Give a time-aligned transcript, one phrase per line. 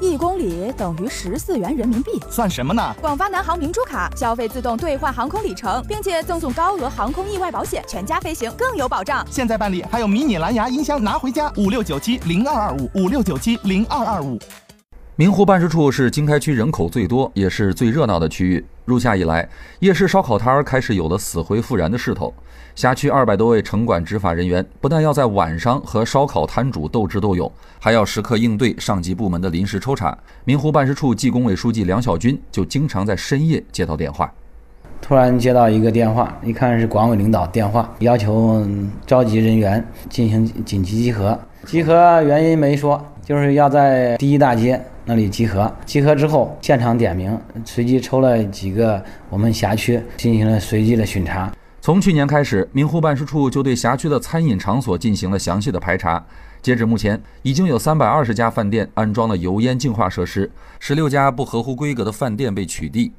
[0.00, 2.12] 一公里等于十四元人民币。
[2.30, 2.82] 算什么呢？
[3.00, 9.26] 广发南航明珠卡消费自动兑换航空里程，并且赠送高额航空意外保险，全家飞行更有保障。
[9.30, 14.38] 现在办理还有迷你蓝牙音箱拿回家，五六九七零二二五五六九七零二二五。
[15.16, 18.64] 明湖办事处是经开区人口最多也是最热闹的区域。
[18.90, 19.48] 入夏以来，
[19.78, 22.34] 夜市烧烤摊儿开始有了死灰复燃的势头。
[22.74, 30.16] 辖区二百多位城管执法人员不但要在晚上和烧烤摊主斗智斗勇，还要时刻应对上级部门的临时抽查。
[30.44, 34.32] 明湖办事处纪工委书记梁小军就经常在深夜接到电话。
[35.00, 38.64] 突然接到一个电话，一看是管委领导电话，要求
[39.06, 41.38] 召集人员进行紧急集合。
[41.66, 45.72] 集合原因没说，就是要在第一大街那里集合。
[45.84, 51.52] 集合之后，现场点名，随机抽了几个我们辖区进行了随机的巡查。
[51.80, 56.22] 从去年开始，明湖办事处就对辖区的餐饮场所进行了详细的排查。
[56.62, 63.10] 截止目前，已经有三百二十家饭店安装了油烟净化设施，十六家不合乎规格的饭店被取缔。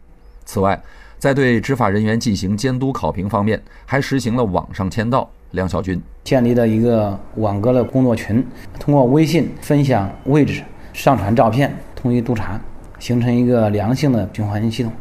[0.45, 0.79] 此外，
[1.21, 5.29] 在对执法人员进行监督考评方面，还实行了网上签到。
[5.51, 8.43] 梁小军建立了一个网格的工作群，
[8.79, 12.59] 通过微信分享位置、上传照片，统一督查，
[12.97, 14.91] 形成一个良性的循环系统。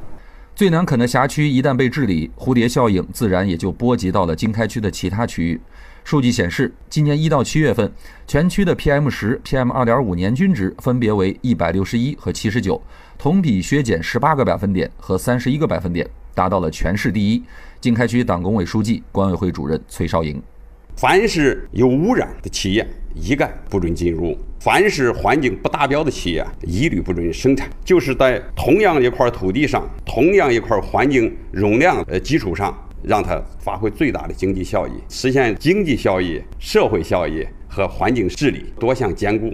[0.61, 5.59] 最难啃的辖区一旦被治理，蝴蝶效应自然也就波及到了经开区的其他区域。
[6.05, 7.91] 数据显示，今年一到七月份，
[8.27, 12.79] 全区的 PM 十、PM 二点五年均值分别为一百六十一和七十九，
[13.17, 17.43] 同比削减十八个百分点和三十一个百分点，达到了全市第一。
[17.81, 20.43] 经开区党工委书记、管委会主任崔少营：
[20.97, 27.69] 凡是有污染的企业，一概不准进入；凡是环境不达标的企业，一律不准生产。
[27.85, 32.77] 就是在同样一块土地上、同样一块环境容量呃基础上。
[33.03, 39.51] 让它发挥最大的经济效益，实现经济效益、社会效益和环境治理多项兼顾。